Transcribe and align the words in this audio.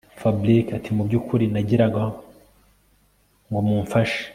Fabric 0.19 0.65
atimubyukuri 0.77 1.45
nagiraga 1.53 2.03
ngo 3.47 3.59
mumfashe 3.67 4.21